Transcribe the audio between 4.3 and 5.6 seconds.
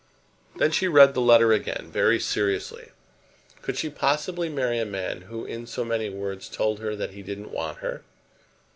marry a man who